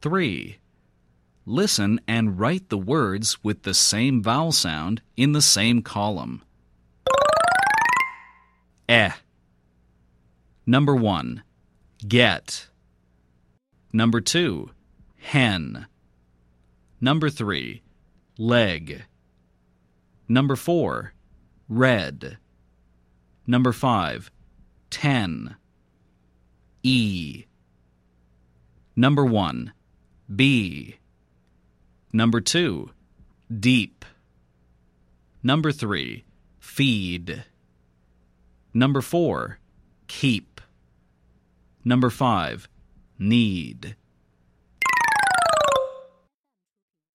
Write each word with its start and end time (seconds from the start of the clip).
3. 0.00 0.58
Listen 1.44 2.00
and 2.08 2.38
write 2.38 2.68
the 2.68 2.78
words 2.78 3.42
with 3.44 3.62
the 3.62 3.74
same 3.74 4.22
vowel 4.22 4.52
sound 4.52 5.00
in 5.16 5.32
the 5.32 5.42
same 5.42 5.82
column. 5.82 6.42
Eh. 8.88 9.12
Number 10.66 10.94
1. 10.94 11.42
Get. 12.06 12.66
Number 13.92 14.20
2. 14.20 14.70
Hen. 15.16 15.86
Number 17.00 17.30
3. 17.30 17.82
Leg. 18.38 19.04
Number 20.28 20.56
4. 20.56 21.12
Red. 21.68 22.38
Number 23.46 23.72
5. 23.72 24.30
Ten. 24.90 25.56
E. 26.82 27.44
Number 28.96 29.24
1. 29.24 29.72
Bee. 30.34 30.96
Number 32.12 32.40
2. 32.40 32.90
Deep. 33.60 34.04
Number 35.42 35.70
3. 35.70 36.24
Feed. 36.58 37.44
Number 38.74 39.00
4. 39.00 39.58
Keep. 40.08 40.60
Number 41.84 42.10
5. 42.10 42.68
Need. 43.18 43.96